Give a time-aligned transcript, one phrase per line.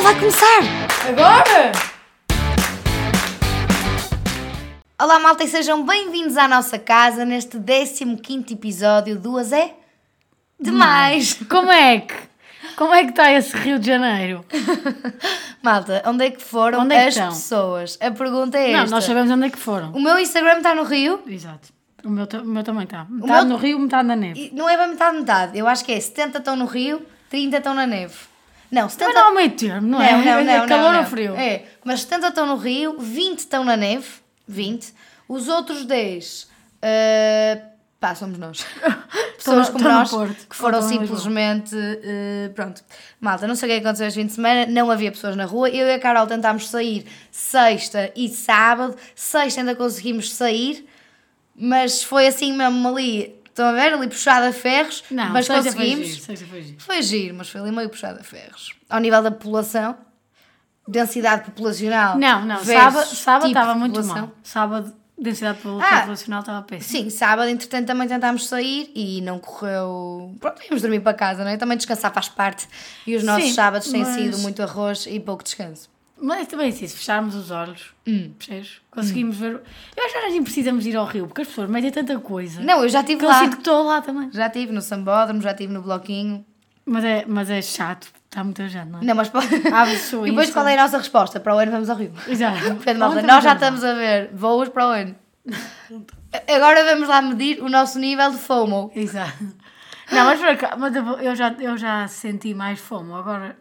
[0.00, 0.60] Então vai começar!
[1.10, 1.72] Agora?
[4.98, 9.74] Olá malta e sejam bem-vindos à nossa casa neste 15 episódio do Azé
[10.58, 11.34] Demais!
[11.50, 12.14] Como é que?
[12.76, 14.42] Como é que está esse Rio de Janeiro?
[15.62, 17.28] malta, onde é que foram Onde é que as estão?
[17.28, 17.98] pessoas?
[18.00, 18.94] A pergunta é Não, esta.
[18.96, 19.92] nós sabemos onde é que foram.
[19.92, 21.68] O meu Instagram está no Rio Exato.
[22.02, 23.04] O meu, ta- o meu também está.
[23.06, 24.50] Metade meu- no Rio, metade na neve.
[24.50, 25.58] e não é bem metade metade.
[25.58, 28.29] Eu acho que é 70 estão no Rio, 30 estão na neve.
[28.70, 29.12] Não, 70...
[29.12, 30.12] Mas não há meio termo, não, é?
[30.12, 31.10] Não, não, é não, calor não, ou não.
[31.10, 31.34] frio?
[31.34, 34.06] É, mas 70 estão no Rio, 20 estão na neve,
[34.46, 34.94] 20.
[35.28, 37.62] Os outros 10, uh,
[37.98, 38.64] pá, somos nós.
[39.36, 42.82] Pessoas como nós, Porto, que foram simplesmente, uh, pronto.
[43.20, 45.70] Malta, não sei o que aconteceu este fim de semana, não havia pessoas na rua.
[45.70, 48.96] Eu e a Carol tentámos sair sexta e sábado.
[49.14, 50.86] Sexta ainda conseguimos sair,
[51.56, 55.62] mas foi assim mesmo ali, estão a ver, ali puxada a ferros, Não, mas sexta
[55.72, 56.06] foi conseguimos.
[56.08, 56.76] giro, foi giro.
[56.80, 58.74] Foi giro, mas foi ali meio puxado a ferros.
[58.88, 59.96] Ao nível da população,
[60.86, 62.18] densidade populacional.
[62.18, 64.30] Não, não, sábado sábado tipo estava muito mal.
[64.42, 65.98] Sábado, densidade Ah.
[66.00, 67.02] populacional estava péssima.
[67.04, 70.34] Sim, sábado, entretanto, também tentámos sair e não correu.
[70.40, 71.56] Pronto, íamos dormir para casa, não é?
[71.56, 72.66] Também descansar faz parte.
[73.06, 75.88] E os nossos Sim, sábados têm mas- sido muito arroz e pouco descanso.
[76.22, 78.32] Mas também assim, se fecharmos os olhos, Hum.
[78.38, 78.80] percebes?
[78.90, 79.60] conseguimos ver.
[79.96, 82.60] Eu acho que nós nem precisamos ir ao Rio, porque as pessoas metem tanta coisa.
[82.60, 83.38] Não, eu já estive que eu lá.
[83.38, 84.30] sinto que estou lá também.
[84.32, 86.44] Já estive no Sambódromo, já estive no Bloquinho.
[86.84, 89.04] Mas é, mas é chato, está muita gente, não é?
[89.04, 89.28] Não, mas.
[89.28, 89.38] po-
[89.72, 91.38] Abre-se o E depois qual é a nossa resposta?
[91.38, 92.12] Para o ano vamos ao Rio.
[92.26, 92.58] Exato.
[92.76, 95.14] Portanto, malta, nós já estamos a ver voos para o ano.
[96.54, 98.90] Agora vamos lá medir o nosso nível de FOMO.
[98.94, 99.38] Exato.
[100.12, 100.40] Não, mas
[100.78, 103.56] mas eu, já, eu já senti mais fome, agora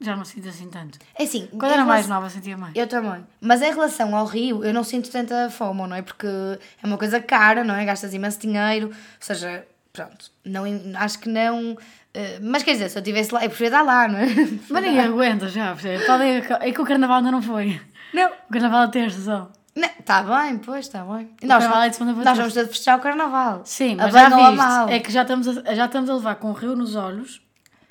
[0.00, 0.98] já não sinto assim tanto.
[1.18, 2.74] É assim, Quando era mais relação- nova sentia mais.
[2.76, 3.24] Eu também.
[3.40, 6.02] Mas em relação ao Rio, eu não sinto tanta fome, não é?
[6.02, 7.84] Porque é uma coisa cara, não é?
[7.84, 8.88] Gastas imenso dinheiro.
[8.88, 10.64] Ou seja, pronto, não,
[10.96, 11.76] acho que não.
[12.12, 14.26] eh, Mas quer dizer, se eu estivesse lá, eu preferia estar lá, não é?
[14.68, 16.04] Mas ninguém aguenta já, percebe?
[16.04, 17.80] Pode ir- É que o carnaval ainda não foi.
[18.12, 18.28] Não.
[18.48, 19.50] O carnaval é terça só.
[19.74, 21.30] Está bem, pois, está bem.
[21.42, 23.60] O Nós, carnaval é de segunda para nós vamos ter de festejar o carnaval.
[23.66, 26.48] Sim, mas já a viste, é que já estamos, a, já estamos a levar com
[26.48, 27.42] o rio nos olhos.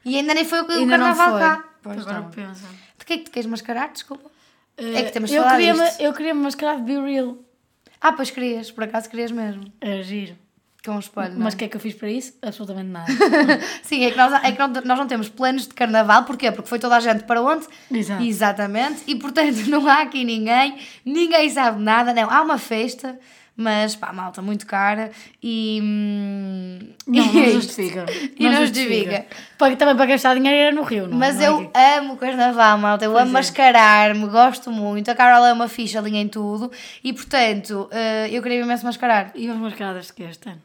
[0.04, 1.64] E ainda nem foi o, o carnaval cá.
[1.94, 2.31] Pois Agora não.
[2.31, 2.66] pensa.
[2.97, 3.91] De que é que te queres mascarar?
[3.91, 4.29] Desculpa.
[4.78, 6.01] Eh, que temos eu falar queria, disto.
[6.01, 7.38] Eu queria me mascarar de Be Real.
[8.01, 9.72] Ah, pois querias, por acaso querias mesmo.
[9.79, 10.35] Era giro.
[10.84, 11.34] Com um espelho.
[11.34, 11.35] é?
[11.38, 12.34] Mas o que é que eu fiz para isso?
[12.41, 13.12] Absolutamente nada.
[13.81, 16.51] Sim, é que, nós, é que não- nós não temos planos de carnaval, porquê?
[16.51, 17.66] Porque foi toda a gente para onde?
[17.91, 18.22] Exato.
[18.23, 23.17] Exatamente, e portanto não há aqui ninguém, ninguém sabe nada, não, há uma festa,
[23.58, 25.12] mas pá, malta, muito cara
[25.42, 25.80] e.
[25.82, 27.62] hum, Não, e não é isto.
[27.62, 28.06] justifica.
[28.38, 29.26] E não justifica.
[29.58, 32.18] Para, também para gastar dinheiro era no Rio, não Mas não é eu amo o
[32.18, 33.34] carnaval, malta, eu Pois amo é.
[33.34, 35.10] mascarar-me, gosto muito.
[35.10, 36.72] A Carol é uma ficha ali em tudo
[37.04, 39.32] e portanto eh, eu queria imenso mascarar.
[39.36, 40.62] E vamos mascaradas de que este ano?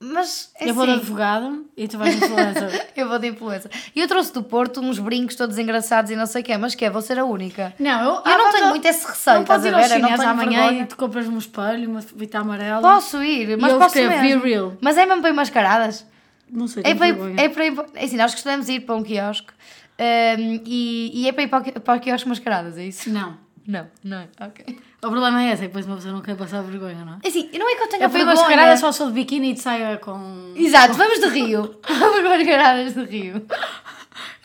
[0.00, 2.86] Mas é eu vou de assim, advogado e tu vais de influencer.
[2.94, 3.68] Eu vou de influência.
[3.94, 6.74] E eu trouxe do Porto uns brincos todos engraçados e não sei o quê, mas
[6.74, 7.72] que é, vou ser a única.
[7.78, 9.90] Não, eu, Eu ah, não tenho ao- muito esse receio, Não estás a ver?
[9.90, 10.82] Eu não tenho amanhã vergonha.
[10.82, 12.80] e tu compras um espelho, uma fita amarela.
[12.80, 14.40] Posso ir, mas posso mesmo.
[14.40, 14.76] Be Real.
[14.80, 16.06] Mas é mesmo para ir mascaradas?
[16.50, 19.02] Não sei, É para, ir, é para ir, é assim, nós costumamos ir para um
[19.02, 19.52] quiosque
[19.98, 23.10] hum, e, e é para ir para o, para o quiosque mascaradas, é isso?
[23.10, 23.36] Não.
[23.68, 24.78] Não, não é, ok.
[25.04, 27.18] O problema é esse, é que depois uma pessoa não quer passar vergonha, não é?
[27.22, 28.42] É Assim, não é que eu tenha Eu fui vergonha.
[28.48, 30.54] mascarada só sou de biquíni e de saia com...
[30.56, 31.78] Exato, vamos de Rio.
[31.86, 33.46] Vamos mascaradas de Rio.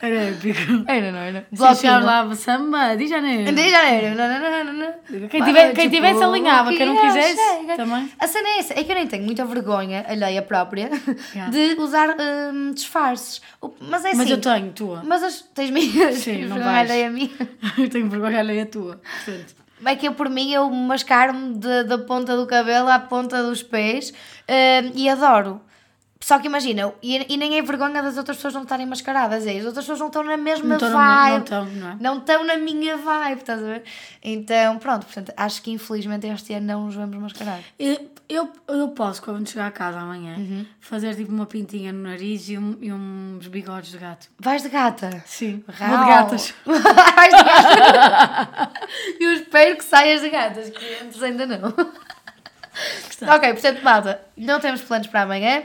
[0.00, 0.84] Era épico.
[0.86, 1.46] Era, não era?
[1.52, 3.52] Se lá, samba, de janeiro.
[3.52, 4.16] De janeiro.
[4.16, 5.28] Não, não, não, não.
[5.28, 7.40] Quem, tiver, quem tivesse povo, alinhava, quem não quisesse,
[7.76, 8.10] também.
[8.18, 10.90] A cena é essa, é que eu nem tenho muita vergonha, alheia própria,
[11.50, 13.40] de usar hum, disfarces.
[13.80, 14.18] Mas é assim.
[14.18, 15.02] Mas eu tenho, tua.
[15.04, 16.16] Mas as, tens minhas?
[16.16, 16.90] Sim, não vergonha vais.
[16.90, 17.32] alheia a mim?
[17.78, 19.00] Eu tenho vergonha alheia tua.
[19.24, 19.54] Portanto,
[19.86, 24.12] É que eu, por mim, eu mascaro-me da ponta do cabelo à ponta dos pés
[24.48, 25.60] hum, e adoro.
[26.26, 29.58] Só que imagina, e, e nem é vergonha das outras pessoas não estarem mascaradas, é
[29.58, 31.30] as outras pessoas não estão na mesma Não vibe.
[31.32, 31.96] não estão, não é?
[32.00, 33.82] Não estão na minha vibe, estás a ver?
[34.22, 37.60] Então, pronto, portanto, acho que infelizmente este ano não nos vamos mascarar.
[37.78, 40.64] eu, eu, eu posso, quando chegar a casa amanhã, Uhum.
[40.80, 44.26] fazer tipo uma pintinha no nariz e, um- e uns bigodes de gato.
[44.40, 45.22] Vais de gata?
[45.26, 45.90] Sim, Rau.
[45.90, 46.54] vou de gatas.
[46.64, 48.72] Vais de gata.
[49.20, 51.68] eu espero que saias de gatas, clientes ainda não.
[51.68, 55.64] ok, portanto, malta, não temos planos para amanhã.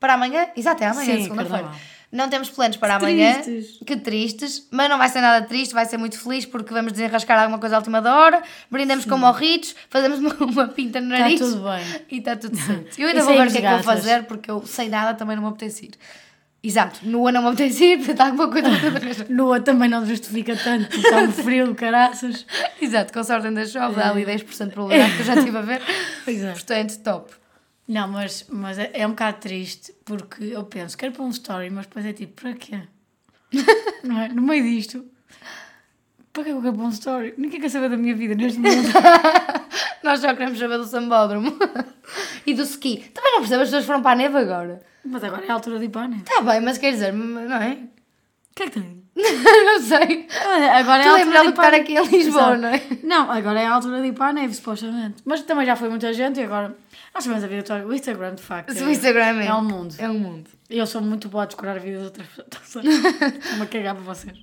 [0.00, 0.48] Para amanhã?
[0.56, 1.70] Exato, é amanhã, Sim, segunda-feira.
[2.12, 3.42] Não temos planos para Que amanhã.
[3.42, 3.78] tristes.
[3.84, 4.68] Que tristes.
[4.70, 7.74] Mas não vai ser nada triste, vai ser muito feliz porque vamos desenrascar alguma coisa
[7.76, 11.40] à última hora, brindamos com morritos, fazemos uma, uma pinta no Está nariz.
[11.40, 11.84] tudo bem.
[12.10, 12.96] E está tudo certo.
[13.00, 15.34] Eu ainda vou ver o que é que vou fazer porque eu sem nada também
[15.36, 15.90] não me apetece ir.
[16.62, 18.68] Exato, nua não me apetece ir, portanto alguma coisa.
[19.28, 22.46] Lua também não justifica tanto, está um frio, caraças.
[22.80, 25.60] Exato, com sorte ainda chove, dá ali 10% de probabilidade que eu já estive a
[25.60, 25.82] ver.
[26.24, 26.52] Pois é.
[26.52, 27.32] Portanto, top.
[27.88, 31.70] Não, mas, mas é, é um bocado triste, porque eu penso, quero pôr um story,
[31.70, 32.80] mas depois é tipo, para quê?
[34.02, 34.28] não é?
[34.28, 35.04] No meio disto.
[36.32, 37.34] Para que eu quero pôr um story?
[37.38, 38.90] Ninguém quer saber da minha vida neste momento.
[40.02, 41.56] Nós já queremos saber do sambódromo.
[42.46, 43.10] e do ski.
[43.14, 44.82] Também não percebo, as pessoas foram para a neve agora.
[45.04, 46.22] Mas agora é a altura de ir para a neve.
[46.22, 47.72] Está bem, mas quer dizer, não é?
[47.72, 49.05] O que é que tem?
[49.64, 50.28] não sei.
[50.44, 52.60] Olha, Agora é a é altura de ir para a aqui em Lisboa, Exato.
[52.60, 52.82] não é?
[53.02, 55.22] Não, agora é a altura de ir para a neve, supostamente.
[55.24, 56.76] Mas também já foi muita gente e agora.
[57.14, 57.86] Nós sabemos a vida toda.
[57.86, 58.70] O Instagram, de facto.
[58.72, 59.46] O Instagram é.
[59.46, 59.94] É um mundo.
[59.98, 60.50] É um mundo.
[60.68, 62.26] E eu sou muito boa a descurar a vida das outras
[62.60, 62.84] pessoas.
[62.84, 64.36] Estou-me a cagar para vocês.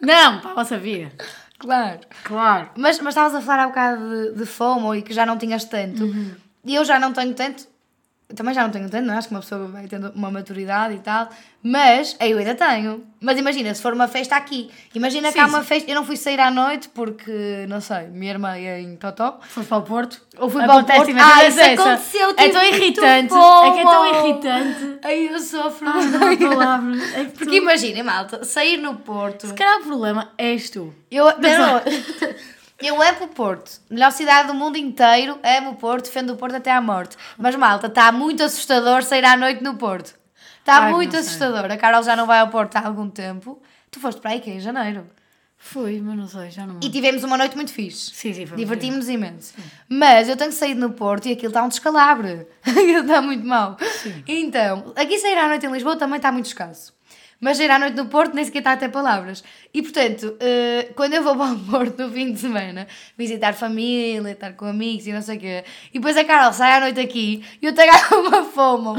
[0.00, 1.10] Não, para a vossa vida.
[1.58, 2.00] Claro.
[2.22, 2.70] Claro.
[2.76, 5.64] Mas, mas estavas a falar há bocado de, de FOMO e que já não tinhas
[5.64, 6.04] tanto.
[6.64, 7.66] E eu já não tenho tanto.
[8.36, 9.16] Também já não tenho tanto, não é?
[9.16, 11.30] Acho que uma pessoa vai tendo uma maturidade e tal.
[11.62, 13.04] Mas eu ainda tenho.
[13.20, 14.70] Mas imagina, se for uma festa aqui.
[14.94, 15.90] Imagina que há uma festa.
[15.90, 19.40] Eu não fui sair à noite porque, não sei, me armei em Totó.
[19.48, 20.20] Foste para o Porto?
[20.38, 21.10] Ou fui para o Porto.
[21.18, 21.82] Ah, isso essa.
[21.82, 23.34] aconteceu, É tão irritante.
[23.34, 24.98] É que é tão irritante.
[25.02, 25.86] Ai, eu sofro.
[25.86, 27.14] Não há palavras.
[27.14, 29.46] É que Porque imagina, malta, sair no Porto.
[29.46, 30.94] Se calhar o problema és tu.
[31.10, 31.32] Eu, não,
[32.80, 33.80] eu amo o Porto.
[33.90, 35.38] Melhor cidade do mundo inteiro.
[35.42, 37.16] Amo o Porto, defendo o Porto até à morte.
[37.36, 40.14] Mas malta, está muito assustador sair à noite no Porto.
[40.60, 41.70] Está Ai, muito assustador.
[41.70, 43.60] A Carol já não vai ao Porto há algum tempo.
[43.90, 45.06] Tu foste para aí que é em janeiro.
[45.60, 48.12] Foi, mas não sei, já não E tivemos uma noite muito fixe.
[48.14, 49.54] Sim, sim, foi Divertimos-nos imenso.
[49.88, 52.46] Mas eu tenho saído no Porto e aquilo está um descalabre.
[52.62, 53.76] aquilo está muito mal.
[54.26, 56.94] Então, aqui sair à noite em Lisboa também está muito escasso.
[57.40, 59.44] Mas sair à noite no Porto nem sequer está até palavras.
[59.72, 64.32] E portanto, eh, quando eu vou para o Porto no fim de semana, visitar família,
[64.32, 66.98] estar com amigos e não sei o quê, e depois a Carol sai à noite
[66.98, 67.92] aqui e eu tenho
[68.26, 68.94] uma fomo.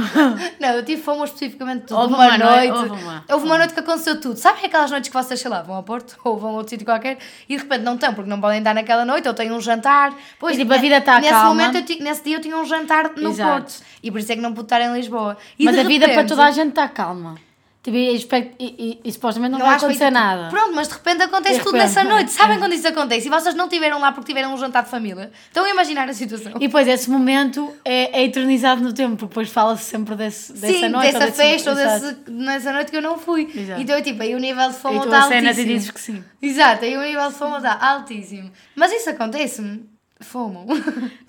[0.58, 2.68] não, eu tive fomo especificamente de Houve uma, uma noite.
[2.70, 3.26] noi- houve uma.
[3.30, 4.38] Houve uma noite que aconteceu tudo.
[4.38, 6.86] Sabem aquelas noites que vocês, sei lá, vão ao Porto ou vão a outro sítio
[6.86, 7.18] qualquer
[7.50, 10.14] e de repente não estão porque não podem dar naquela noite ou têm um jantar.
[10.40, 11.50] Pois, E, tipo, a vida tá Nesse calma.
[11.68, 13.52] momento, eu nesse dia eu tinha um jantar no Exato.
[13.52, 15.36] Porto e por isso é que não pude estar em Lisboa.
[15.58, 17.36] E Mas a vida para repente- toda a gente está calma.
[17.82, 20.36] Tipo, e, e, supostamente não, vai acontecer expectativa.
[20.36, 20.50] nada.
[20.50, 22.30] Pronto, mas de repente acontece tudo nessa noite.
[22.32, 22.60] Sabem é.
[22.60, 23.28] quando isso acontece?
[23.28, 25.32] E vocês não estiveram lá porque tiveram um jantar de família.
[25.48, 26.52] Estão a imaginar a situação.
[26.58, 30.74] E depois esse momento é, é eternizado no tempo, porque depois fala-se sempre desse, dessa
[30.74, 31.14] Sim, noite.
[31.14, 33.50] dessa festa ou desse, nessa noite que eu não fui.
[33.78, 35.74] Então, é tipo, aí o nível de fome tu está acenas e altíssimo.
[35.74, 36.24] dizes que sim.
[36.42, 38.52] Exato, aí o nível de fome está altíssimo.
[38.76, 39.90] Mas isso acontece-me.
[40.20, 40.68] Fomo.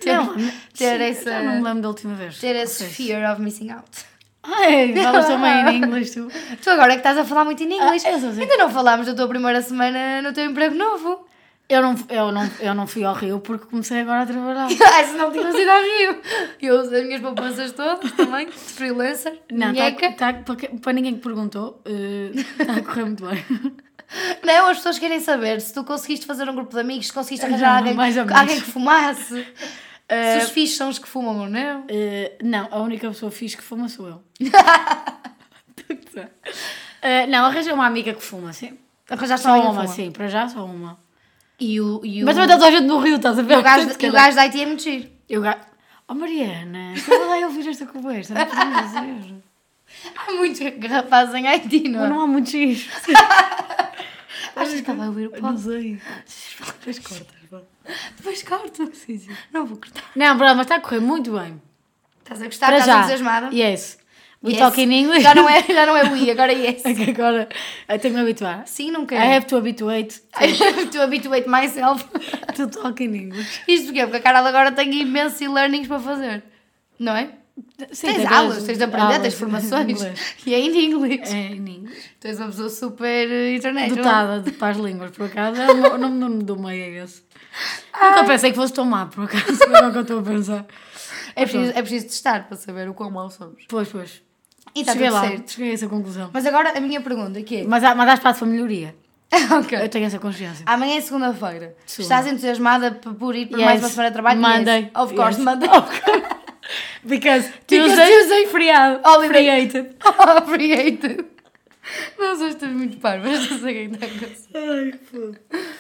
[0.01, 0.35] ter Não,
[0.77, 1.43] ter sim, essa...
[1.43, 2.39] Não me lembro da última vez.
[2.39, 4.10] Ter esse fear of missing out.
[4.43, 6.29] Ai, falas também em inglês, tu.
[6.63, 8.05] Tu agora é que estás a falar muito em inglês.
[8.05, 8.43] Ah, eu sou assim.
[8.43, 11.27] Ainda não falámos da tua primeira semana no teu emprego novo.
[11.69, 14.67] Eu não, eu, não, eu não fui ao Rio porque comecei agora a trabalhar.
[14.93, 16.21] Ai, se não tinhas ido ao Rio.
[16.61, 21.15] Eu uso as minhas poupanças todas também, de freelancer, Não, tá, tá, para, para ninguém
[21.15, 21.81] que perguntou,
[22.59, 23.45] está a correr muito bem.
[24.43, 27.47] Não, as pessoas querem saber se tu conseguiste fazer um grupo de amigos, se conseguiste
[27.47, 28.19] arranjar alguém, ou menos.
[28.19, 29.47] alguém que fumasse.
[30.11, 31.85] Se os fixos são os que fumam ou não.
[31.89, 34.23] Eh, não, a única pessoa fixe que fuma sou eu.
[37.03, 38.77] Eh, não, arranjei uma amiga que fuma, sim.
[39.09, 39.87] Arranjaste Só uma, fuma.
[39.89, 40.99] sim, para já só uma.
[41.59, 43.55] E o, e o, Mas também está toda a gente no Rio, estás a ver?
[43.55, 45.11] e o gajo, Portanto, e o gajo da IT é muito giro.
[45.29, 45.59] E o gajo.
[46.09, 49.35] Oh Mariana, estava lá a ouvir esta conversa, não podemos dizer.
[50.17, 52.03] Há muitos rapazes em Haiti, não é?
[52.03, 52.81] Mas não há muito giro.
[54.57, 55.57] Achas que estava a ouvir o Não pó?
[55.57, 56.01] sei.
[56.59, 57.61] Depois cortas, vá.
[58.17, 58.91] Depois corto.
[58.95, 59.31] Sim, sim.
[59.53, 60.05] Não vou cortar.
[60.17, 61.61] Não, verdade, mas está a correr muito bem.
[62.23, 62.67] Estás a gostar?
[62.67, 62.99] Para Estás já.
[63.01, 63.55] entusiasmada?
[63.55, 63.99] Yes.
[64.43, 64.59] We Yes.
[64.59, 65.21] talk in English.
[65.23, 66.83] Já não é, já não é we, agora yes.
[66.85, 67.47] É que agora
[67.89, 68.67] eu tenho que me habituar.
[68.67, 69.35] Sim, não I quero.
[69.35, 72.05] have to habituate I have to habituate myself.
[72.57, 73.61] to talk in English.
[73.69, 74.03] Isto porquê?
[74.05, 76.43] Porque a Carol agora tem imensos e-learnings para fazer.
[76.99, 77.33] Não é?
[77.93, 80.01] Sim, tens aulas, tens de aprender, aulas tens formações.
[80.47, 81.33] E é em inglês.
[81.33, 82.05] É em inglês.
[82.21, 83.95] Tu és uma pessoa super eh, internet.
[83.95, 85.61] Dotada de, para as línguas, por acaso.
[85.61, 87.23] É o nome não me dou meio é esse.
[87.95, 89.63] Nunca pensei que fosse tão má, por acaso.
[89.65, 90.67] Agora é o que eu estou a pensar.
[91.37, 93.65] É preciso, é preciso testar para saber o quão mal somos.
[93.69, 94.23] Pois, pois.
[94.75, 95.51] E está cheguei lá, certo.
[95.53, 96.31] cheguei a essa conclusão.
[96.33, 97.65] Mas agora a minha pergunta que é...
[97.65, 98.95] Mas, há- mas há espaço para melhoria.
[99.59, 99.79] ok.
[99.81, 100.65] Eu tenho essa consciência.
[100.67, 101.77] Amanhã é segunda-feira.
[101.87, 102.15] Segunda.
[102.15, 103.67] Estás entusiasmada por ir para Yes.
[103.67, 104.41] mais uma semana de trabalho?
[104.41, 104.81] Monday.
[104.83, 104.91] Yes.
[104.95, 105.45] Of course, Yes.
[105.45, 105.69] Monday.
[105.69, 106.40] Because
[107.05, 109.01] Because Tuesday, Tuesday- feriado.
[109.05, 109.69] Holiday.
[109.69, 109.97] Created.
[110.47, 111.25] Obrigada.
[112.19, 114.63] Nossa, estou muito parva, não sei o que é que está a.
[114.63, 114.93] Ai.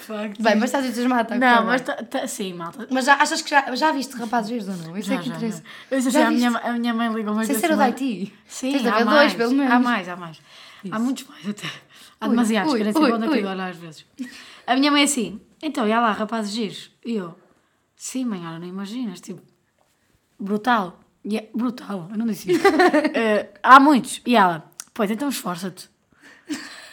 [0.00, 0.42] Facto.
[0.42, 2.88] Bem, mas estás entusiasmada, está a Não, mas tá, tá- sim, malta.
[2.90, 4.96] Mas já, achas que já, já viste rapazes giros ou não?
[4.98, 5.58] Isso é Já, que já, interessa.
[5.62, 5.64] já.
[5.90, 7.84] Eu disse Já assim, a minha, a minha mãe ligou mais Sem ser o da
[7.84, 8.32] IT.
[8.48, 9.72] Sim, Tens há mais, dois, pelo menos.
[9.72, 10.40] Há mais, há mais.
[10.90, 11.68] Há muitos mais até.
[12.20, 13.44] Há Ui, demasiados, querem saber onde é que ui.
[13.44, 14.04] eu olho às vezes.
[14.66, 16.90] A minha mãe é assim, então, e há lá, rapazes giros.
[17.04, 17.38] E eu,
[17.94, 19.40] sim, mãe, olha, não imaginas, tipo,
[20.40, 20.98] brutal.
[21.24, 22.62] E é brutal, eu não disse isso.
[23.14, 24.22] Eh, há muitos.
[24.26, 25.88] E ela, pois, então esforça-te.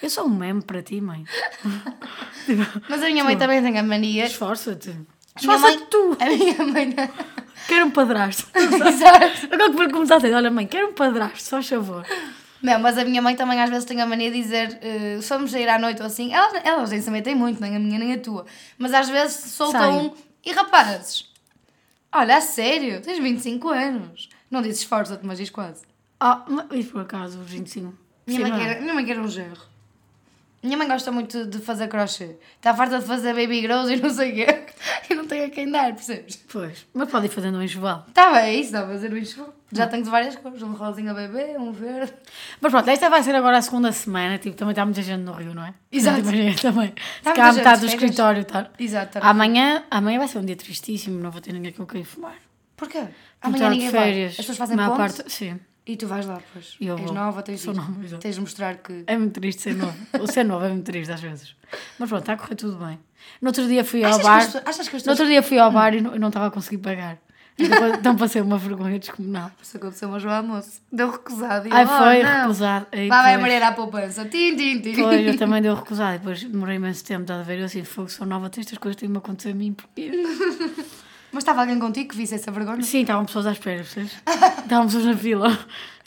[0.02, 1.24] Eu sou um meme para ti, mãe.
[2.46, 4.26] Tipo, Mas a minha mãe também tem a mania.
[4.26, 4.96] esforça-te.
[5.36, 6.18] Esforça-te tu.
[6.20, 6.96] A minha mãe.
[7.68, 8.48] Quero um padrasto.
[8.56, 9.48] Exato.
[9.52, 12.06] Agora que começar a dizer, olha mãe, quero um padrasto, só favor.
[12.62, 14.80] Não, mas a minha mãe também às vezes tem a mania de dizer
[15.22, 16.34] se vamos sair à noite ou assim.
[16.34, 18.46] Elas, elas nem também têm muito, nem a minha nem a tua.
[18.78, 20.14] Mas às vezes soltam um.
[20.46, 21.30] E rapazes,
[22.18, 24.30] olha, a sério, tens 25 anos.
[24.50, 25.84] Não dizes esforça-te, mas diz quase.
[26.20, 27.94] Ah, mas e por acaso, os 25?
[28.26, 28.74] Minha Sim, mãe, não é?
[28.74, 29.64] quer, minha mãe quer um gerro.
[30.64, 32.36] Minha mãe gosta muito de fazer crochê.
[32.56, 34.66] Está farta de fazer baby grows e não sei o quê.
[35.10, 36.44] E não tem a quem dar, percebes?
[36.52, 38.04] Pois, mas pode ir fazendo um enxoval.
[38.10, 39.54] Está bem, isso, está a fazer o enxoval.
[39.72, 40.62] Já tenho de várias cores.
[40.62, 42.14] Um rosinha bebê, um verde.
[42.60, 45.32] Mas pronto, esta vai ser agora a segunda semana, tipo, também está muita gente no
[45.32, 45.74] Rio, não é?
[45.92, 46.18] Exato.
[46.24, 46.94] Portanto, Imagina, também.
[46.96, 48.70] Está Se calhar muita metade do escritório tá.
[48.78, 49.20] Exato.
[49.22, 52.36] Amanhã, amanhã vai ser um dia tristíssimo, não vou ter ninguém com quem fumar.
[52.76, 53.06] Porquê?
[53.42, 54.02] Amanhã ninguém vai.
[54.04, 54.32] férias.
[54.32, 55.60] As pessoas fazem a ponte parte, Sim.
[55.88, 56.76] E tu vais lá, pois.
[56.80, 57.14] E eu És vou.
[57.14, 58.22] nova, tens Sou de, nova, exato.
[58.22, 59.04] tens de mostrar que...
[59.08, 59.96] É muito triste ser novo.
[60.20, 61.56] O ser novo é muito triste às vezes.
[61.98, 63.00] Mas pronto, está a correr tudo bem.
[63.42, 64.38] No outro dia fui ao Achas que bar.
[64.38, 65.20] as pessoas- achas que as No pessoas...
[65.20, 67.18] outro dia fui ao bar e não, e não estava a conseguir pagar.
[67.60, 69.50] Então, então passei uma vergonha descomunal.
[69.64, 70.80] Isso aconteceu hoje ao almoço.
[70.92, 71.68] Deu recusado.
[71.68, 72.42] E Ai, eu, foi oh, não.
[72.42, 72.88] recusado.
[72.92, 73.52] Aí, Lá vai a pois.
[73.52, 74.26] Maria à poupança.
[74.26, 74.94] Tim, tim, tim.
[75.02, 76.16] Pois, eu também deu recusado.
[76.16, 77.58] E depois demorei imenso tempo, estás a ver?
[77.58, 79.74] Eu assim, fogo, sou nova, tem estas coisas têm-me a acontecer a mim.
[79.74, 80.12] Porque...
[81.38, 82.82] Mas estava alguém contigo que visse essa vergonha?
[82.82, 84.12] Sim, estavam pessoas à espera, percebes?
[84.64, 85.60] Estavam pessoas na fila.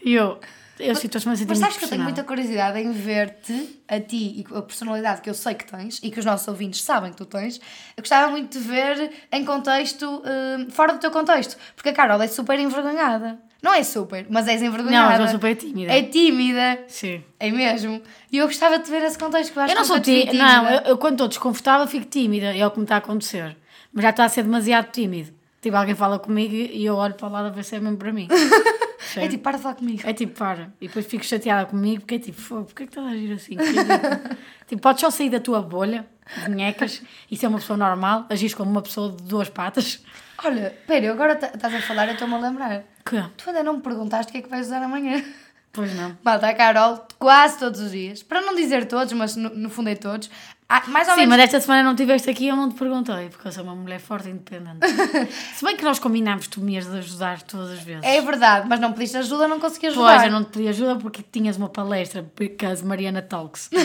[0.03, 0.41] E eu,
[0.77, 4.41] eu sinto-me a sentir Mas sabes que eu tenho muita curiosidade em ver-te, a ti,
[4.41, 7.17] e a personalidade que eu sei que tens e que os nossos ouvintes sabem que
[7.17, 7.61] tu tens.
[7.97, 11.57] Eu gostava muito de ver em contexto, hum, fora do teu contexto.
[11.77, 13.39] Porque a Carol é super envergonhada.
[13.63, 15.11] Não é super, mas és envergonhada.
[15.11, 15.93] Não, eu sou super tímida.
[15.93, 16.81] É tímida.
[16.89, 17.23] Sim.
[17.39, 18.03] É mesmo.
[18.33, 19.53] E eu gostava de ver esse contexto.
[19.53, 20.45] que Eu, acho Eu não que sou te vi tímida.
[20.45, 22.57] Não, eu, eu quando estou desconfortável fico tímida.
[22.57, 23.57] É o que me está a acontecer.
[23.93, 25.33] Mas já está a ser demasiado tímido.
[25.61, 28.13] Tipo, alguém fala comigo e eu olho para lá a ver se é mesmo para
[28.13, 28.29] mim.
[29.17, 30.03] É tipo, para de falar comigo.
[30.05, 30.73] É tipo, para.
[30.81, 33.57] E depois fico chateada comigo porque é tipo, fogo, porquê que estás a agir assim?
[34.69, 36.07] Tipo, podes só sair da tua bolha
[36.37, 40.01] de bonecas e ser uma pessoa normal, agir como uma pessoa de duas patas.
[40.45, 42.85] Olha, pera, agora estás a falar, eu estou-me a lembrar.
[43.05, 43.21] Que?
[43.37, 45.25] Tu ainda não me perguntaste o que é que vais usar amanhã.
[45.73, 46.17] Pois não.
[46.23, 49.89] Malta, a Carol, quase todos os dias, para não dizer todos, mas no, no fundo
[49.89, 50.31] é todos,
[50.71, 51.37] há mais ou Sim, menos.
[51.37, 53.99] mas esta semana não estiveste aqui eu não te perguntei, porque eu sou uma mulher
[53.99, 54.79] forte e independente.
[55.55, 58.05] Se bem que nós combinámos tu me ias ajudar todas as vezes.
[58.05, 60.15] É verdade, mas não pediste ajuda, não consegui ajudar.
[60.15, 63.69] Pois, eu não te pedi ajuda porque tinhas uma palestra, because Mariana Talks.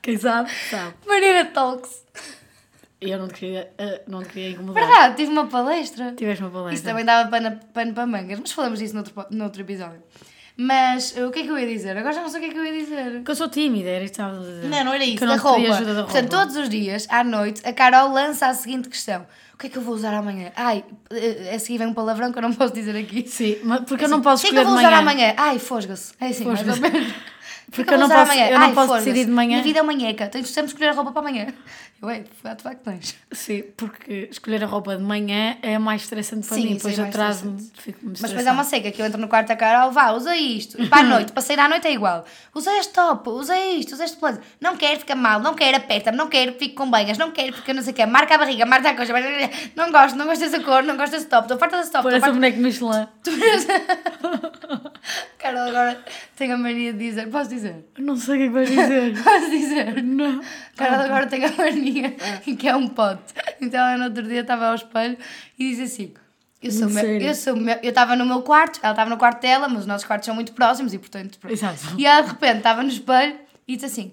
[0.00, 0.94] Quem sabe, sabe.
[1.06, 2.04] Mariana Talks.
[3.00, 4.86] Eu não te queria, eh, não te queria incomodar.
[4.86, 6.12] Verdade, tive uma palestra.
[6.12, 6.74] Tiveste uma palestra.
[6.74, 10.02] Isso também dava pano, pano para mangas, mas falamos disso noutro, noutro episódio.
[10.56, 11.96] Mas uh, o que é que eu ia dizer?
[11.96, 13.12] Agora já não sei o que é que eu ia dizer.
[13.14, 14.68] Porque eu sou tímida, era isto que estava a dizer.
[14.68, 15.60] Não, não era isso, Que da roupa.
[15.60, 16.12] ajuda da roupa.
[16.12, 19.70] Portanto, todos os dias, à noite, a Carol lança a seguinte questão: O que é
[19.70, 20.52] que eu vou usar amanhã?
[20.54, 23.26] Ai, eh, a seguir vem um palavrão que eu não posso dizer aqui.
[23.26, 25.30] Sim, mas porque eu não posso O que é que escolher eu vou usar manhã.
[25.30, 25.34] amanhã?
[25.36, 26.12] Ai, fosga-se.
[26.20, 26.60] É assim, mais
[27.66, 29.04] é Porque que eu não posso- eu não posso fosga-se.
[29.06, 29.50] decidir de manhã.
[29.52, 31.46] Minha vida é manheca, tens sempre escolher a roupa para amanhã.
[32.02, 33.16] Eu, é, de facto tens.
[33.32, 36.98] Sim, porque escolher a roupa de manhã é mais estressante para Sim, mim, é depois
[36.98, 39.90] mais atraso-me, fico Mas depois há uma seca que eu entro no quarto da Carol,
[39.90, 40.82] vá, usa isto.
[40.82, 42.26] E para a noite, para sair à noite é igual.
[42.54, 44.42] Usa este top, usa isto, usa este blazer.
[44.60, 47.54] Não quero ficar mal, não quero aperta-me, não quero que fique com banhas, não quero
[47.54, 48.04] porque eu não sei o quê.
[48.04, 49.14] Marca a barriga, marca a coisa.
[49.74, 51.44] Não gosto, não gosto dessa cor, não gosto desse top.
[51.44, 52.02] Estou farta desse top.
[52.04, 52.34] Parece um farta...
[52.34, 53.06] boneco Michelin.
[55.38, 56.02] Carol agora
[56.36, 57.84] tem a mania de dizer, posso dizer?
[57.98, 59.14] Não sei o que é que vais dizer.
[59.24, 60.02] Posso dizer?
[60.02, 60.40] não.
[60.76, 62.10] Carol agora tem a mania
[62.42, 63.34] que é um pote.
[63.60, 65.16] Então ela no outro dia estava ao espelho
[65.58, 66.12] e diz assim:
[66.62, 69.40] Eu sou, meu, eu sou meu, eu estava no meu quarto, ela estava no quarto
[69.40, 71.38] dela, mas os nossos quartos são muito próximos e portanto.
[71.38, 71.52] pronto.
[71.52, 71.94] Exato.
[71.98, 74.12] E ela de repente estava no espelho e disse assim: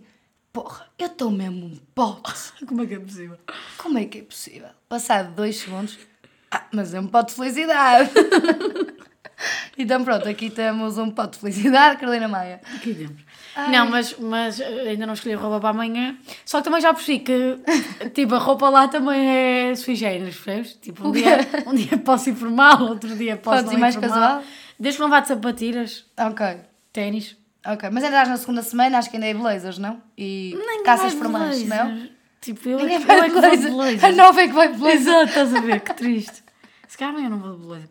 [0.53, 2.53] Porra, eu estou mesmo um pote.
[2.67, 3.37] Como é que é possível?
[3.77, 4.69] Como é que é possível?
[4.89, 5.97] Passado dois segundos,
[6.51, 8.11] ah, mas é um pote de felicidade.
[9.77, 12.59] então pronto, aqui temos um pote de felicidade, Carolina Maia.
[12.75, 13.21] Aqui temos.
[13.69, 16.15] Não, mas, mas eh, ainda não escolhi a roupa para amanhã.
[16.45, 17.57] Só que também já percebi que
[18.13, 19.27] tipo, a roupa lá também
[19.69, 20.73] é sui generis, percebes?
[20.81, 23.95] Tipo, um dia, um dia posso ir formal, outro dia posso Podes não ir mais
[23.95, 24.11] formal.
[24.19, 24.43] casual?
[24.79, 26.45] Desde que não vá de sapatilhas, Ok.
[26.93, 27.37] ténis.
[27.65, 30.01] Ok, mas ainda na segunda semana, acho que ainda é blazers, não?
[30.17, 32.07] E Nem calças vai formais, não?
[32.41, 33.71] Tipo, eu, Ninguém eu vai é que vou de blazer.
[33.71, 34.05] blazer.
[34.05, 34.99] A nova é que vai de blazer.
[35.01, 36.43] Exato, estás a ver, que triste.
[36.87, 37.89] Se calhar amanhã eu não vou de blazer.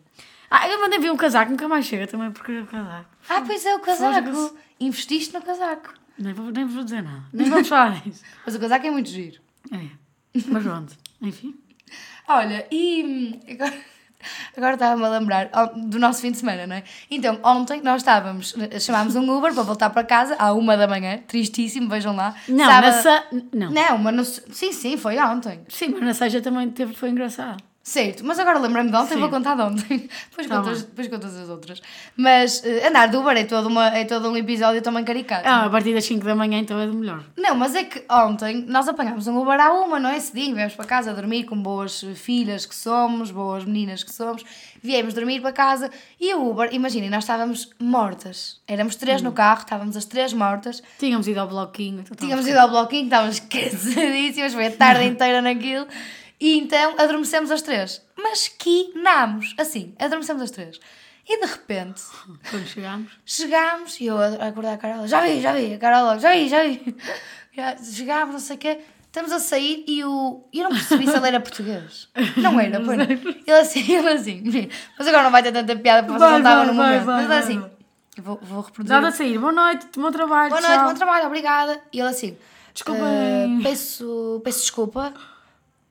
[0.53, 3.05] Ah, eu mandei vir um casaco, nunca mais chega também porque o casaco.
[3.29, 4.57] Ah, pois é, o casaco.
[4.79, 5.93] Investiste no casaco.
[6.19, 7.23] Nem vou, nem vos vou dizer nada.
[7.31, 8.21] Nem vamos falar nisso.
[8.45, 9.39] Mas o casaco é muito giro.
[9.71, 9.85] É.
[10.47, 11.55] Mas pronto, enfim.
[12.27, 13.73] Olha, e hum, agora,
[14.57, 16.83] agora estava-me a lembrar ó, do nosso fim de semana, não é?
[17.09, 21.17] Então, ontem nós estávamos, chamámos um Uber para voltar para casa à uma da manhã,
[21.27, 22.35] tristíssimo, vejam lá.
[22.47, 23.23] Não, Sábado- nessa.
[23.53, 23.71] Não.
[23.71, 25.61] Não, mas no- sim, sim, foi ontem.
[25.69, 27.63] Sim, mas na seja também teve, foi engraçado.
[27.83, 29.19] Certo, mas agora lembrei-me de ontem, Sim.
[29.19, 30.07] vou contar de ontem.
[30.29, 31.81] Depois, Tá contas, depois contas as outras.
[32.15, 35.47] Mas eh, andar de Uber é todo, uma, é todo um episódio também caricato.
[35.47, 37.23] Ah, a partir das 5 da manhã então é do melhor.
[37.35, 40.19] Não, mas é que ontem nós apanhámos um Uber à uma, não é?
[40.19, 44.43] Cedinho, viemos para casa dormir com boas filhas que somos, boas meninas que somos.
[44.83, 48.59] Viemos dormir para casa e o Uber, imaginem, nós estávamos mortas.
[48.67, 49.25] Éramos três Hum.
[49.25, 50.83] no carro, estávamos as três mortas.
[50.99, 52.01] Tínhamos ido ao bloquinho.
[52.01, 55.87] Então Tínhamos ido ao bloquinho, estávamos cansadíssimas, foi a tarde inteira naquilo.
[56.41, 58.01] E então adormecemos as três.
[58.17, 60.79] Mas quinamos, assim, adormecemos as três.
[61.29, 62.01] E de repente
[62.49, 63.11] Quando chegámos.
[63.25, 66.49] chegámos e eu a acordar a Carola, já vi, já vi, a Carola já vi,
[66.49, 66.95] já vi.
[67.53, 70.43] Já, chegámos, não sei o quê, estamos a sair e o.
[70.51, 72.09] Eu não percebi se ele era português.
[72.37, 73.05] Não era, pois não.
[73.05, 76.65] Ele assim, ele assim, mas agora não vai ter tanta piada porque vocês não estavam
[76.65, 77.03] no momento.
[77.05, 77.71] vai, mas vai, assim, vai.
[78.17, 78.99] eu vou, vou reproduzir.
[79.01, 79.37] Dá a sair.
[79.37, 80.49] Boa noite, bom trabalho.
[80.49, 80.87] Boa noite, tchau.
[80.87, 81.79] bom trabalho, obrigada.
[81.93, 82.35] E ele assim,
[82.73, 83.03] Desculpem.
[83.03, 85.13] "Ah, peço, peço desculpa.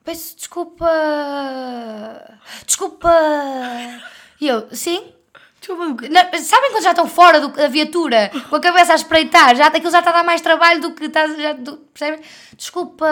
[0.05, 0.89] Peço desculpa.
[2.67, 3.11] Desculpa.
[4.41, 5.13] E eu, sim?
[5.69, 9.67] Não, sabem quando já estão fora do- da viatura, com a cabeça a espreitar, já,
[9.67, 11.27] aquilo já está a dar mais trabalho do que está.
[11.29, 12.21] Já, do, percebem?
[12.57, 13.07] Desculpa,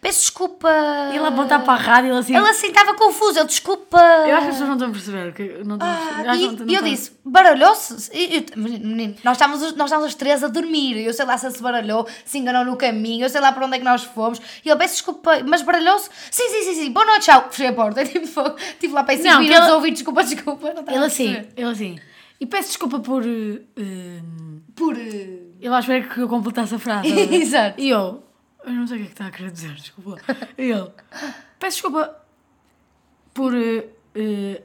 [0.00, 0.68] peço desculpa.
[1.14, 2.36] Ele apontar para a rádio ele assim.
[2.36, 3.98] Ele assim estava confuso, ele desculpa.
[4.00, 5.32] Eu acho que as pessoas não estão a perceber.
[5.34, 6.28] Que não estão a Ah, perceber.
[6.28, 8.10] Acho e que não- não e eu estão- disse, baralhou-se?
[8.12, 10.98] E eu- Menino, nós estávamos, os- nós estávamos as três a dormir.
[11.04, 13.66] Eu sei lá se ele se baralhou, se enganou no caminho, eu sei lá para
[13.66, 14.40] onde é que nós fomos.
[14.64, 16.08] E ele peço desculpa, mas baralhou-se?
[16.30, 17.46] Sim, sim, sim, sim, boa noite, tchau.
[17.50, 18.02] Fechei a porta.
[18.12, 20.66] Tipo, foi- Estive lá para aí 5 Não, que minutos ele- a ouvir desculpa, desculpa.
[20.72, 21.52] Não estava Ele a assim, perceber.
[21.56, 21.98] ele assim.
[22.40, 23.22] E peço desculpa por.
[23.24, 24.20] eh,
[24.74, 24.96] Por.
[24.98, 27.08] eh, ele à espera que eu completasse a frase.
[27.12, 27.32] ver?
[27.34, 27.80] Exato.
[27.80, 28.22] E eu.
[28.64, 30.20] Eu não sei o que é que está a querer dizer, desculpa.
[30.58, 30.90] E ele.
[31.58, 32.16] Peço desculpa
[33.34, 33.54] por.
[33.54, 34.62] eh,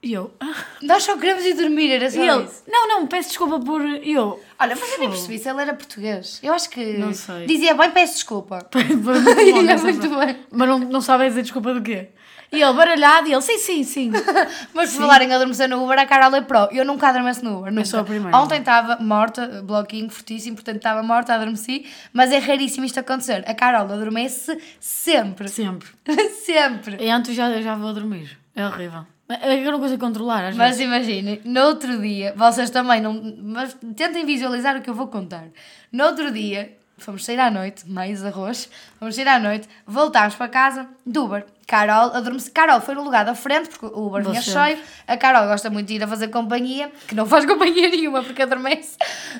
[0.00, 0.32] e eu.
[0.82, 2.44] Nós só queremos ir dormir, era só E ele.
[2.44, 2.62] isso.
[2.68, 3.80] Não, não, peço desculpa por.
[3.84, 4.40] E eu.
[4.58, 6.38] Olha, mas eu nem percebi se ele era português.
[6.42, 6.98] Eu acho que.
[6.98, 7.46] Não sei.
[7.46, 8.68] Dizia bem, peço desculpa.
[8.74, 10.36] Muito bom É muito bem.
[10.52, 12.08] Mas não, não sabem dizer desculpa do quê?
[12.50, 14.10] E ele baralhado e ele, sim, sim, sim.
[14.72, 16.68] Mas por falarem em adormecer no Uber, a Carol é pró.
[16.72, 17.72] Eu nunca adormeço no Uber.
[17.72, 17.84] Nunca.
[17.84, 18.36] sou a primeira.
[18.36, 21.84] Ontem estava morta, bloquinho fortíssimo, portanto estava morta, adormeci.
[22.12, 23.44] Mas é raríssimo isto acontecer.
[23.46, 25.48] A Carol adormece sempre.
[25.48, 25.88] Sempre.
[26.44, 26.96] sempre.
[27.00, 28.38] E antes já, já vou dormir.
[28.56, 29.06] É horrível.
[29.28, 33.36] É eu não consigo controlar, às Mas imaginem, no outro dia, vocês também não.
[33.42, 35.48] Mas tentem visualizar o que eu vou contar.
[35.92, 40.48] No outro dia, fomos sair à noite, mais arroz, fomos sair à noite, voltámos para
[40.48, 41.44] casa de Uber.
[41.66, 42.50] Carol adormece.
[42.50, 44.78] Carol foi no lugar da frente, porque o Uber vinha cheio.
[45.06, 48.42] A Carol gosta muito de ir a fazer companhia, que não faz companhia nenhuma porque
[48.42, 48.96] adormece,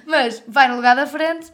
[0.06, 1.50] mas vai no lugar da frente.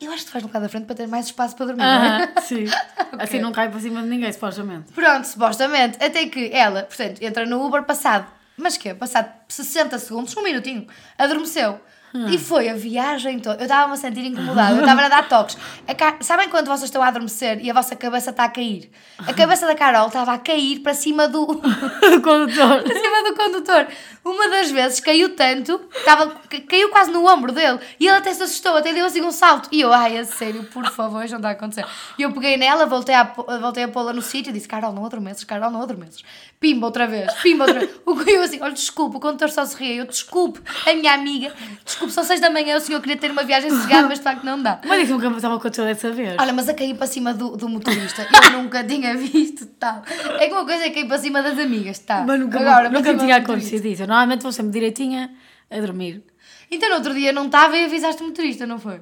[0.00, 1.82] Eu acho que tu vais no lugar da frente para ter mais espaço para dormir.
[1.82, 2.08] não é?
[2.24, 2.64] Aham, sim.
[3.20, 4.92] Assim não cai para cima de ninguém, supostamente.
[4.92, 6.02] Pronto, supostamente.
[6.04, 10.88] Até que ela, portanto, entra no Uber passado, mas que Passado 60 segundos, um minutinho,
[11.16, 11.80] adormeceu.
[12.14, 13.56] E foi a viagem toda.
[13.58, 15.56] Eu estava-me a sentir incomodada, eu estava a dar toques.
[15.88, 18.90] A ca- Sabem quando vocês estão a adormecer e a vossa cabeça está a cair?
[19.26, 21.42] A cabeça da Carol estava a cair para cima do.
[22.12, 22.82] O condutor.
[22.82, 23.86] para cima do condutor.
[24.24, 27.78] Uma das vezes caiu tanto, estava, ca- caiu quase no ombro dele.
[27.98, 29.68] E ele até se assustou, até deu assim um salto.
[29.72, 31.84] E eu, ai, a sério, por favor, isto não está a acontecer.
[32.18, 33.24] E eu peguei nela, voltei a,
[33.60, 36.22] voltei a pô-la no sítio e disse: Carol, não adormeces, Carol, não adormeces.
[36.62, 37.90] Pimba outra vez, pimba outra vez.
[38.06, 39.96] O que eu assim, olha, desculpe, o condutor só se ria.
[39.96, 41.52] Eu, desculpe, a minha amiga,
[41.84, 44.44] desculpe, são seis da manhã, o senhor queria ter uma viagem sossegada, mas de facto
[44.44, 44.80] não dá.
[44.86, 46.36] Mas isso nunca me estava acontecendo dessa vez.
[46.38, 50.04] Olha, mas a cair para cima do, do motorista, eu nunca tinha visto tal.
[50.38, 52.22] É que uma coisa é cair para cima das amigas, tá?
[52.24, 54.02] Mas nunca, Agora, nunca me tinha do acontecido isso.
[54.04, 55.34] Eu normalmente vou sempre direitinha
[55.68, 56.22] a dormir.
[56.70, 59.00] Então no outro dia não estava e avisaste o motorista, não foi?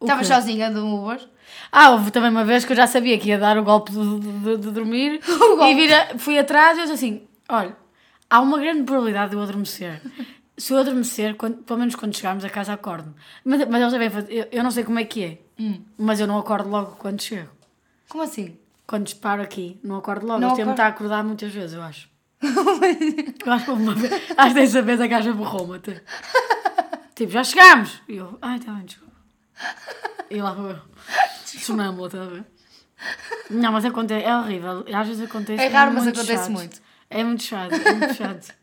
[0.00, 0.32] Estavas quê?
[0.32, 1.20] sozinha no Uber?
[1.72, 4.18] Ah, houve também uma vez que eu já sabia que ia dar o golpe de,
[4.20, 5.64] de- de dormir golpe.
[5.64, 7.76] e vira, fui atrás e eu disse assim: olha,
[8.30, 10.00] há uma grande probabilidade de eu adormecer.
[10.56, 13.14] Se eu adormecer, quando- pelo menos quando chegarmos a casa, acordo-me.
[13.44, 15.80] Mas, mas eles devem fazer, eu, eu não sei como é que é, Hum.
[15.98, 17.50] mas eu não acordo logo quando chego.
[18.08, 18.56] Como assim?
[18.86, 20.38] Quando disparo aqui, não acordo logo.
[20.40, 20.84] Não Eles têm-me acorda?
[20.84, 22.08] a acordar muitas vezes, eu acho.
[23.44, 25.80] eu acho que uma vez, acho que dessa vez a gaja borrou-me.
[27.14, 28.02] Tipo, já chegámos!
[28.08, 29.03] E eu, ai, tá bem, desculpa.
[30.30, 30.78] E lá vou eu.
[31.44, 32.44] Sonâmbula, está a ver?
[33.50, 34.84] Não, mas acontece, é horrível.
[34.92, 35.62] Às vezes acontece.
[35.62, 36.50] É raro, mas acontece chato.
[36.50, 36.80] muito.
[37.10, 38.54] É muito chato, é muito chato.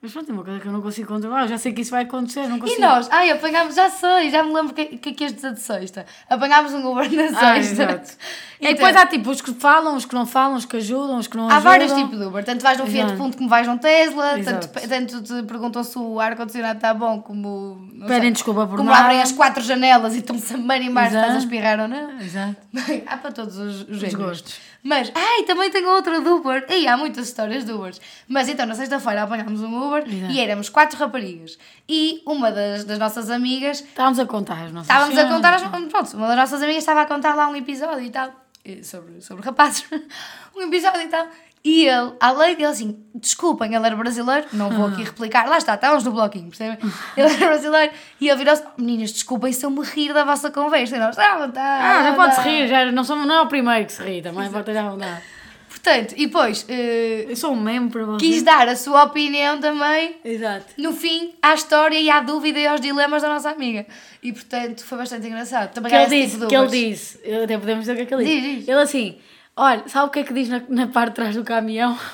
[0.00, 1.42] Mas pronto, é uma coisa que eu não consigo controlar.
[1.42, 2.80] Eu já sei que isso vai acontecer, não E consigo.
[2.80, 3.08] nós?
[3.10, 6.06] Ai, apanhámos, já sei, já me lembro o que, que, que ias dizer de sexta.
[6.30, 7.82] Apanhámos um Uber na Ah, sexta.
[7.82, 8.10] exato.
[8.60, 11.18] E Então, depois há tipo os que falam, os que não falam, os que ajudam,
[11.18, 11.62] os que não Há ajudam.
[11.72, 12.44] vários tipos de Uber.
[12.44, 13.16] Tanto vais num Fiat.
[13.16, 14.36] Punto como vais num Tesla.
[14.38, 14.68] Exato.
[14.68, 17.88] Tanto, tanto te perguntam se o ar-condicionado está bom como.
[18.02, 19.04] Pedem sei, desculpa por Como nada.
[19.04, 22.20] abrem as quatro janelas e estão-se a marimbar se estás a espirrar ou não.
[22.20, 22.56] Exato.
[23.06, 24.14] Há para todos os, os géneros.
[24.14, 24.54] gostos.
[24.82, 26.64] Mas, ai, também tenho outra do Uber.
[26.70, 28.00] E há muitas histórias de Ubers.
[28.28, 31.58] Mas então, na sexta-feira apanhámos um Uber e éramos quatro raparigas.
[31.88, 35.62] E uma das, das nossas amigas, Estávamos a contar as nossas estávamos a contar, as,
[35.88, 38.30] pronto, uma das nossas amigas estava a contar lá um episódio e tal.
[38.64, 39.84] eh, Sobre, sobre rapazes.
[40.56, 41.26] um episódio e tal.
[41.64, 45.74] E ele, além dele assim, desculpem, ele era brasileiro, não vou aqui replicar, lá está,
[45.74, 46.78] estávamos no bloquinho, percebem?
[47.16, 50.96] Ele era brasileiro e ele virou-se, meninas, desculpem se eu me rir da vossa conversa.
[50.96, 51.58] E nós, ah, à vontade.
[51.84, 54.02] Ah, já à pode-se vontade." rir, já não, somos, não é o primeiro que se
[54.02, 55.20] ri, também pode ter à vontade.
[55.68, 58.16] Portanto, e depois, eh, Eu sou um você.
[58.18, 60.66] quis dar a sua opinião também Exato.
[60.78, 63.86] no fim, à história e à dúvida e aos dilemas da nossa amiga.
[64.22, 65.72] E portanto, foi bastante engraçado.
[65.72, 68.14] Também Que ele disse, tipo que ele disse, até podemos dizer o que é que
[68.14, 68.56] ele Diz, disse.
[68.56, 68.68] diz.
[68.68, 69.18] Ele assim,
[69.58, 71.98] olha, sabe o que é que diz na, na parte de trás do caminhão?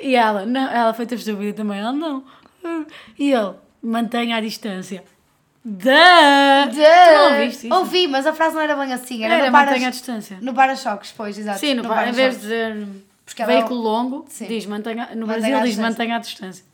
[0.00, 0.06] É.
[0.06, 2.22] E ela, não, ela foi ter estúpida também, ela não.
[3.18, 5.02] E ele, mantenha a distância.
[5.64, 5.90] Duh!
[6.70, 7.74] Tu não ouviste isso?
[7.76, 9.24] Ouvi, mas a frase não era bem assim.
[9.24, 10.38] Era, Era, no para- mantenha a distância.
[10.40, 11.58] No para-choques, pois, exato.
[11.58, 12.88] Sim, no, no pa- em vez de dizer
[13.24, 14.46] Porque ela- veículo longo, Sim.
[14.46, 16.64] diz mantenha, no Mantenha Brasil diz mantenha a distância.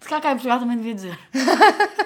[0.00, 1.18] Se calhar cá em Portugal também devia dizer.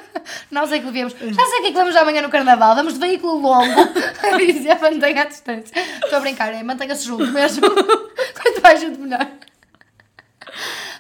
[0.51, 1.13] Não sei o que devíamos.
[1.13, 2.75] Já sei o que é que vamos amanhã no carnaval.
[2.75, 3.81] Vamos de veículo longo.
[4.23, 5.73] A dizer mantenha a distância.
[6.03, 7.63] Estou a brincar, é mantenha-se junto mesmo.
[7.71, 9.27] Quanto mais junto, melhor.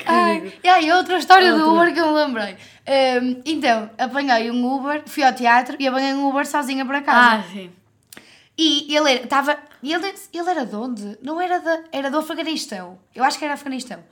[0.07, 1.73] Ai, e aí, outra história do Outra.
[1.73, 2.57] Uber que eu me lembrei.
[3.23, 7.37] Hum, então, apanhei um Uber, fui ao teatro e apanhei um Uber sozinha para casa.
[7.37, 7.71] Ah, sim.
[8.57, 11.19] E ele era, estava, ele, ele era de onde?
[11.23, 12.99] Não era da, era do Afeganistão.
[13.15, 14.03] Eu acho que era Afeganistão.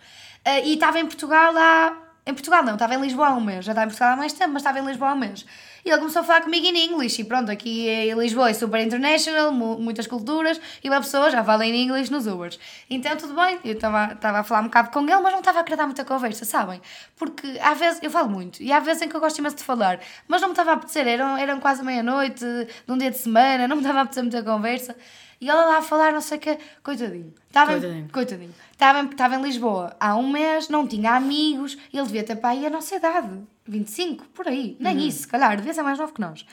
[0.45, 1.97] Ah, e estava em Portugal há,
[2.29, 3.65] em Portugal não, estava em Lisboa há um mês.
[3.65, 5.47] Já estava em Portugal há mais tempo, mas estava em Lisboa há um mês.
[5.85, 7.19] E ele começou a falar comigo em inglês.
[7.19, 11.43] E pronto, aqui em Lisboa é super international, mu- muitas culturas, e uma pessoa já
[11.43, 12.59] fala em inglês nos Ubers.
[12.91, 15.63] Então tudo bem, eu estava a falar um bocado com ele, mas não estava a
[15.63, 16.81] dar muita conversa, sabem?
[17.17, 19.65] Porque às vezes, eu falo muito, e há vezes em que eu gosto imenso de
[19.65, 22.45] falar, mas não me estava a apetecer, eram, eram quase meia-noite,
[22.87, 24.95] num dia de semana, não me estava a apetecer muita conversa.
[25.41, 27.33] E ela lá a falar, não sei o que, coitadinho.
[27.47, 28.09] Estava em, Coitadinho.
[28.13, 28.55] coitadinho.
[28.73, 32.51] Estava em, estava em Lisboa há um mês, não tinha amigos, ele devia ter para
[32.51, 33.29] aí a nossa idade,
[33.67, 36.45] 25, por aí, nem isso, se calhar, devia ser mais novo que nós.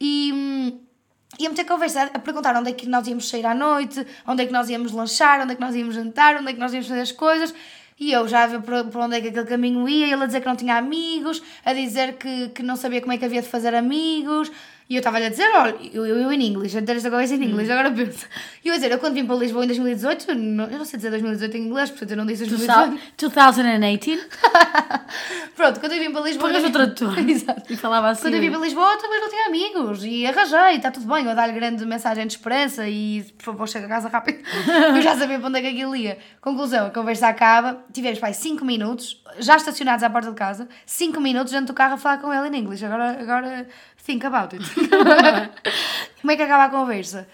[0.00, 0.30] E.
[0.32, 0.80] hum,
[1.38, 4.46] Ia-me ter conversa a perguntar onde é que nós íamos sair à noite, onde é
[4.46, 6.86] que nós íamos lanchar, onde é que nós íamos jantar, onde é que nós íamos
[6.86, 7.54] fazer as coisas.
[7.98, 10.40] E eu já a ver por onde é que aquele caminho ia, ele a dizer
[10.40, 13.48] que não tinha amigos, a dizer que, que não sabia como é que havia de
[13.48, 14.52] fazer amigos.
[14.88, 17.34] E eu estava-lhe a dizer, olha, eu, eu, eu em inglês, a ter esta conversa
[17.34, 18.26] em inglês, agora pensa.
[18.64, 20.84] E eu a dizer, eu quando vim para Lisboa em 2018, eu não, eu não
[20.84, 22.90] sei dizer 2018 em inglês, portanto eu não disse 2018.
[23.16, 24.28] 2018.
[25.56, 26.52] Pronto, quando eu vim para Lisboa.
[26.52, 27.18] Eu- o tradutor.
[27.28, 27.72] Exato.
[27.72, 28.22] E falava assim.
[28.22, 31.34] Quando eu vim para Lisboa também não tinha amigos e arranjei, está tudo bem, eu
[31.34, 34.38] dar-lhe grande mensagem de esperança e por favor chega a casa rápido.
[34.96, 36.18] eu já sabia para onde é que aquilo ia.
[36.40, 41.20] Conclusão, a conversa acaba, tivemos pai 5 minutos, já estacionados à porta de casa, 5
[41.20, 42.82] minutos dentro do carro a falar com ele em inglês.
[42.82, 43.66] Agora, agora
[44.04, 44.64] think about it.
[46.20, 47.28] Como é que acaba a conversa?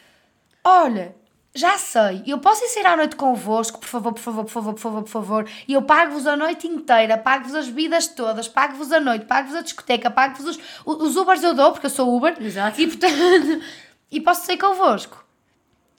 [0.64, 1.14] Olha,
[1.54, 4.74] já sei, eu posso ir sair à noite convosco, por favor, por favor, por favor,
[4.74, 8.92] por favor, por favor, e eu pago-vos a noite inteira, pago-vos as bebidas todas, pago-vos
[8.92, 12.36] a noite, pago-vos a discoteca, pago-vos os, os Ubers eu dou, porque eu sou Uber,
[12.40, 12.80] Exato.
[12.80, 13.62] e portanto,
[14.10, 15.24] e posso sair convosco.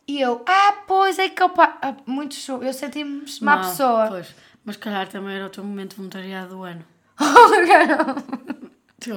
[0.08, 4.08] E eu, ah, pois é que eu ah, muito show, eu senti-me má pessoa.
[4.08, 4.34] Pois.
[4.64, 6.84] Mas calhar também era o teu momento de voluntariado do ano.
[9.00, 9.14] Tu-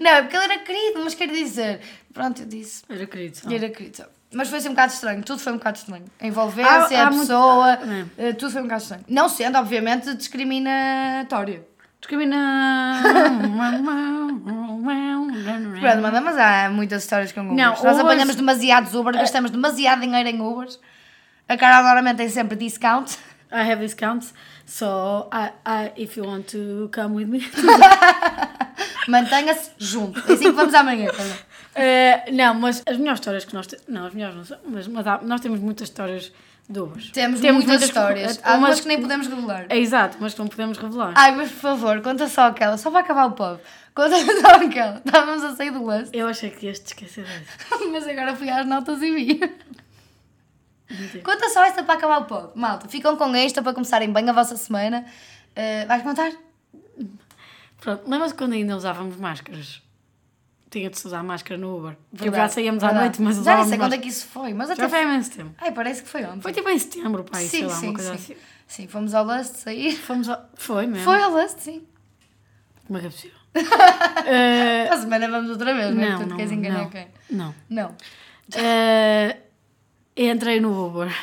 [0.00, 1.80] Não, é porque ele era querido, mas quero dizer,
[2.12, 3.36] pronto, eu disse, Era querido.
[3.36, 3.50] só.
[3.50, 4.04] Era querido.
[4.32, 6.04] Mas foi assim um bocado estranho, tudo foi um bocado estranho.
[6.20, 7.72] A envolvência, Há- há a muito- pessoa,
[8.18, 8.28] É.
[8.28, 9.04] eh, tudo foi um bocado estranho.
[9.08, 11.64] Não sendo, obviamente, discriminatório.
[12.00, 13.00] Discrimina.
[15.80, 17.56] Pronto, mas- mas há muitas histórias com Ubers.
[17.56, 20.78] Não, Nós Ubers- apanhamos demasiados Uber, gastamos demasiado dinheiro em Ubers.
[21.48, 23.16] A Carol normalmente tem sempre discount.
[23.52, 24.34] I have discounts,
[24.66, 27.40] so I, I, if you want to come with me.
[29.08, 30.18] Mantenha-se junto.
[30.20, 31.10] É assim que vamos amanhã.
[31.10, 31.32] Carol.
[31.74, 33.84] Eh, não, mas as melhores histórias que nós temos.
[33.88, 36.32] Não, as melhores não são, mas, mas há- nós temos muitas histórias
[36.68, 37.10] de Ubers.
[37.10, 38.38] Temos, muitas, que- histórias.
[38.38, 39.66] eh, Há umas que nem podemos revelar.
[39.68, 41.12] É exato, mas que não podemos revelar.
[41.16, 42.78] Ai, mas por favor, conta só aquela.
[42.78, 43.60] Só para acabar o povo.
[43.94, 45.02] Conta só aquela.
[45.04, 46.10] Estávamos a sair do lance.
[46.14, 47.84] Eu achei que ias te esquecer dessa.
[47.92, 49.40] Mas agora fui às notas e vi.
[50.90, 51.24] Mentira.
[51.24, 52.50] Conta só esta para acabar o pod.
[52.54, 55.04] Malta, ficam com esta para começarem bem a vossa semana.
[55.56, 56.30] Uh, vais contar?
[57.84, 59.82] Pronto, lembras-te quando ainda usávamos máscaras?
[60.70, 61.96] Tinha de se usar máscara no Uber.
[62.16, 63.04] Porque já saíamos à verdade.
[63.04, 64.98] noite, mas Já usávamos nem sei quando é que isso foi, mas até Já foi
[65.00, 65.54] há imenso tempo.
[65.58, 66.40] Ai, parece que foi ontem.
[66.40, 68.32] Foi tipo em setembro, pai, sei sim, lá, sim, uma coisa sim.
[68.32, 68.42] assim.
[68.66, 69.94] Sim, fomos ao Lust sair.
[69.96, 70.48] Fomos ao...
[70.54, 71.04] Foi mesmo?
[71.04, 71.86] Foi ao Lust, sim.
[72.86, 73.38] Como é que é possível?
[73.52, 76.10] Para a semana vamos outra vez, não é?
[76.10, 76.90] não, não, queres enganar não.
[76.90, 77.08] quem?
[77.30, 77.54] Não.
[77.68, 77.94] Não.
[78.54, 79.36] Eh,
[80.16, 81.14] entrei no Uber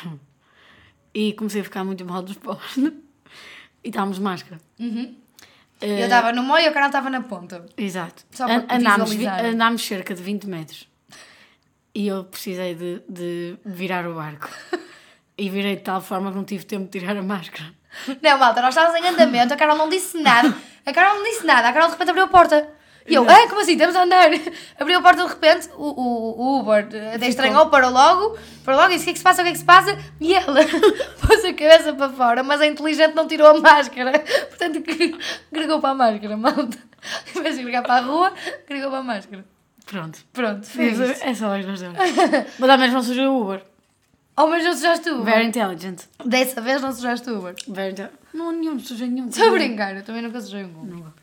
[1.12, 2.94] e comecei a ficar muito mal disposta.
[3.84, 4.60] E estávamos de máscara.
[4.78, 5.16] Uhum.
[5.82, 7.64] Eh, Eu estava no meio e o canal estava na ponta.
[7.76, 8.24] Exato.
[8.30, 9.44] Só para An- andámos, visualizar.
[9.52, 10.88] andámos cerca de 20 metros.
[11.94, 14.48] E eu precisei de, de virar o barco.
[15.36, 17.72] E virei de tal forma que não tive tempo de tirar a máscara.
[18.22, 20.54] Não, malta, nós estávamos em andamento, a Carol não disse nada.
[20.86, 22.68] A Carol não disse nada, a Carol de repente abriu a porta.
[23.06, 23.72] E eu, ah, como assim?
[23.72, 24.30] Estamos a andar.
[24.78, 28.92] Abriu a porta de repente, o, o, o Uber até estranhou, parou logo, parou logo
[28.92, 29.42] e disse: O que é que se passa?
[29.42, 29.98] O que é que se passa?
[30.20, 30.60] E ela
[31.26, 34.18] pôs a cabeça para fora, mas a inteligente não tirou a máscara.
[34.48, 34.82] Portanto,
[35.50, 36.78] gregou para a máscara, malta.
[37.36, 38.32] Em vez de gregar para a rua,
[38.68, 39.44] gregou para a máscara.
[39.86, 40.20] Pronto.
[40.32, 41.96] Pronto, fez é só as razões.
[42.58, 43.62] Mas ao menos não surgiu o Uber.
[44.36, 45.34] Oh, mas não sujaste o Uber.
[45.34, 46.02] Very intelligent.
[46.24, 47.54] Dessa vez não sujaste o Uber.
[47.68, 48.18] Very intelligent.
[48.32, 49.28] Não, nenhum, sujei nenhum.
[49.28, 50.94] Estou a brincar, eu também nunca sujei um Uber.
[50.94, 51.21] Nunca.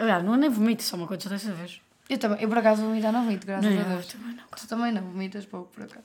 [0.00, 1.80] Aliás, não nem vomito, só uma coisa dessa vez.
[2.08, 4.06] Eu também, eu por acaso vomitar não vomito, graças Não, a eu Deus.
[4.06, 4.44] também não.
[4.56, 6.04] Tu também não vomitas pouco, por acaso.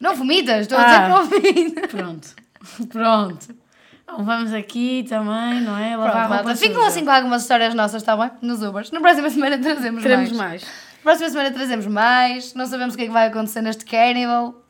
[0.00, 0.86] Não vomitas, estou a Ah.
[0.86, 1.90] dizer que não vomitas.
[1.90, 2.28] Pronto.
[2.90, 3.48] Pronto.
[4.04, 5.96] Então vamos aqui também, não é?
[5.96, 8.30] Lavar Pronto, a ficam assim com algumas histórias nossas, está bem?
[8.40, 8.90] Nos Ubers.
[8.92, 10.62] Na próxima semana trazemos Queremos mais.
[10.62, 10.62] mais.
[10.62, 12.54] Na próxima semana trazemos mais.
[12.54, 14.62] Não sabemos o que é que vai acontecer neste carnival.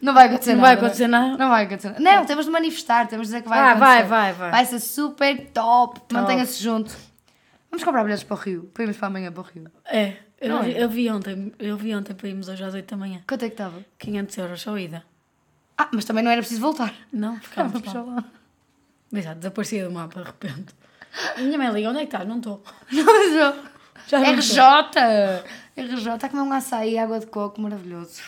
[0.00, 0.76] Não vai acontecer Não nada.
[0.76, 1.36] vai acontecer nada.
[1.38, 2.00] Não vai acontecer nada.
[2.00, 3.84] Não, temos de manifestar, temos de dizer que vai Ah, acontecer.
[3.86, 4.50] vai, vai, vai.
[4.50, 6.00] Vai ser super top.
[6.12, 6.94] Mantenha-se junto.
[7.74, 8.70] Vamos comprar bilhetes para o Rio.
[8.72, 9.68] Para irmos para amanhã para o Rio.
[9.86, 10.82] É, eu, Não vi, é?
[10.84, 13.20] eu vi ontem, eu vi ontem para irmos hoje às 8 da manhã.
[13.26, 13.84] Quanto é que estava?
[13.98, 15.02] 500 euros só ida.
[15.76, 16.94] Ah, mas também não era preciso voltar.
[17.12, 18.02] Não, ficámos lá.
[18.02, 18.24] lá.
[19.12, 20.72] Exato, desaparecia do mapa de repente.
[21.36, 22.28] A minha mãe liga, onde é que estás?
[22.28, 22.62] Não estou.
[22.92, 23.54] Não, eu-
[24.06, 24.60] Já não RJ!
[25.76, 28.20] RJ, está a comer um açaí e água de coco maravilhoso.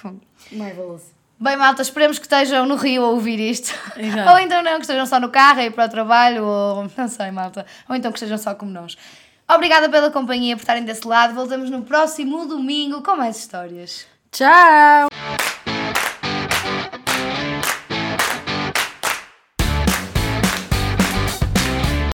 [0.50, 1.02] Marvelous.
[1.38, 3.72] Bem, malta, esperemos que estejam no Rio a ouvir isto.
[3.96, 4.26] Exato.
[4.32, 7.08] Ou então não, que estejam só no carro a ir para o trabalho, ou não
[7.08, 7.64] sei, malta.
[7.88, 8.96] Ou então que estejam só como nós.
[9.48, 11.34] Obrigada pela companhia, por estarem desse lado.
[11.34, 14.06] Voltamos no próximo domingo com mais histórias.
[14.32, 15.08] Tchau!